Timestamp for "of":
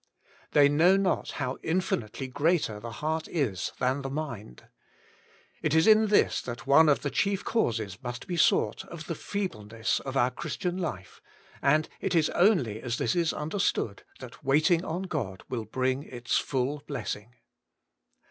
6.89-7.03, 8.85-9.05, 9.99-10.17